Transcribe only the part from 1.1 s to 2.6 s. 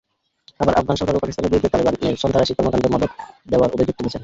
পাকিস্তানের বিরুদ্ধে তালেবানের সন্ত্রাসী